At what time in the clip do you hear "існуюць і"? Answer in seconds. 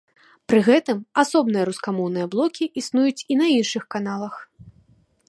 2.83-3.41